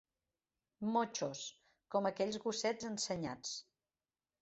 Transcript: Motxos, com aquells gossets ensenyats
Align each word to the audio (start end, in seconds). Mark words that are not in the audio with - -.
Motxos, 0.95 1.43
com 1.97 2.09
aquells 2.13 2.43
gossets 2.49 2.91
ensenyats 2.93 3.57